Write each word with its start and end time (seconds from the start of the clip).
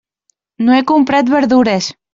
No 0.69 0.75
he 0.77 0.81
comprat 0.93 1.33
verdures. 1.37 1.95